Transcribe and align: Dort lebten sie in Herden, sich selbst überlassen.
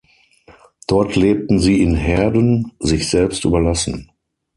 Dort 0.87 1.15
lebten 1.15 1.59
sie 1.59 1.79
in 1.83 1.93
Herden, 1.93 2.71
sich 2.79 3.07
selbst 3.07 3.45
überlassen. 3.45 4.09